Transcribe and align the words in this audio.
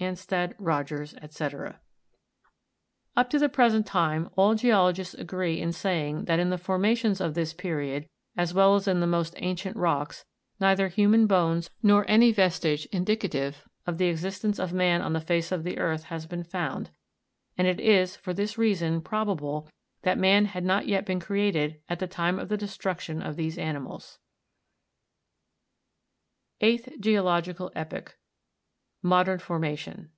Jlnsted, 0.00 0.54
Rogers, 0.56 1.12
fyc. 1.12 1.50
40. 1.50 1.76
Up 3.18 3.28
to 3.28 3.38
the 3.38 3.50
present 3.50 3.84
time 3.86 4.30
all 4.34 4.54
geologists 4.54 5.12
agree 5.12 5.60
in 5.60 5.72
saying 5.72 6.24
that 6.24 6.38
in 6.38 6.48
the 6.48 6.56
formations 6.56 7.20
of 7.20 7.34
this 7.34 7.52
period, 7.52 8.08
as 8.34 8.54
well 8.54 8.76
as 8.76 8.88
in 8.88 9.00
the 9.00 9.06
most 9.06 9.34
ancient 9.36 9.76
rocks, 9.76 10.24
neither 10.58 10.88
human 10.88 11.26
bones 11.26 11.68
nor 11.82 12.06
any 12.08 12.32
vestige 12.32 12.86
indicative 12.86 13.68
of 13.86 13.98
the 13.98 14.06
existence 14.06 14.58
of 14.58 14.72
man 14.72 15.02
on 15.02 15.12
the 15.12 15.20
face 15.20 15.52
of 15.52 15.64
the 15.64 15.76
earth 15.76 16.04
has 16.04 16.24
been 16.24 16.44
found, 16.44 16.88
and 17.58 17.68
it 17.68 17.78
is, 17.78 18.16
for 18.16 18.32
this 18.32 18.56
rea 18.56 18.74
son, 18.74 19.02
probable 19.02 19.68
that 20.00 20.16
man 20.16 20.46
had 20.46 20.64
not 20.64 20.86
yet 20.88 21.04
been 21.04 21.20
created 21.20 21.78
at 21.90 21.98
the 21.98 22.06
time 22.06 22.38
of 22.38 22.48
the 22.48 22.56
destruction 22.56 23.20
of 23.20 23.36
these 23.36 23.58
animals. 23.58 24.18
EIGHTH 26.62 26.98
GEOLOGICAL 27.00 27.70
EPOCH. 27.76 28.16
Modern 29.02 29.38
Formation. 29.38 30.10